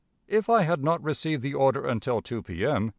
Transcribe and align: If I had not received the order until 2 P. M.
If 0.27 0.49
I 0.49 0.63
had 0.63 0.83
not 0.83 0.99
received 1.03 1.43
the 1.43 1.53
order 1.53 1.85
until 1.85 2.23
2 2.23 2.41
P. 2.41 2.65
M. 2.65 2.89